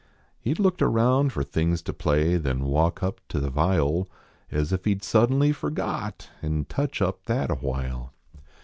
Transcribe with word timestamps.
He 0.39 0.55
d 0.55 0.63
look 0.63 0.81
around 0.81 1.31
fer 1.31 1.43
things 1.43 1.83
to 1.83 1.93
play, 1.93 2.35
Then 2.37 2.63
walk 2.63 3.03
up 3.03 3.21
to 3.29 3.39
the 3.39 3.51
viol 3.51 4.09
As 4.49 4.73
if 4.73 4.85
he 4.85 4.95
d 4.95 5.01
suddenly 5.05 5.51
forgot, 5.51 6.27
An 6.41 6.65
touch 6.65 7.03
up 7.03 7.25
that 7.25 7.51
awhile. 7.51 8.11